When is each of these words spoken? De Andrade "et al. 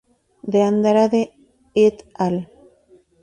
De 0.51 0.59
Andrade 0.69 1.23
"et 1.75 1.97
al. 2.15 2.35